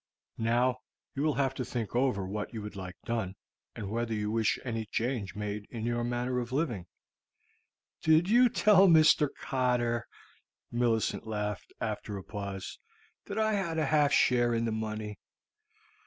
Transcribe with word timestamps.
Now 0.39 0.79
you 1.13 1.21
will 1.21 1.35
have 1.35 1.53
to 1.53 1.63
think 1.63 1.95
over 1.95 2.25
what 2.25 2.55
you 2.55 2.63
would 2.63 2.75
like 2.75 2.95
done, 3.05 3.35
and 3.75 3.87
whether 3.91 4.15
you 4.15 4.31
wish 4.31 4.57
any 4.65 4.87
change 4.87 5.35
made 5.35 5.67
in 5.69 5.85
your 5.85 6.03
manner 6.03 6.39
of 6.39 6.51
living." 6.51 6.87
"Did 8.01 8.27
you 8.27 8.49
tell 8.49 8.87
Mr. 8.87 9.29
Cotter," 9.37 10.07
Millicent 10.71 11.27
laughed, 11.27 11.71
after 11.79 12.17
a 12.17 12.23
pause, 12.23 12.79
"that 13.27 13.37
I 13.37 13.53
had 13.53 13.77
a 13.77 13.85
half 13.85 14.11
share 14.11 14.55
in 14.55 14.65
the 14.65 14.71
money?" 14.71 15.19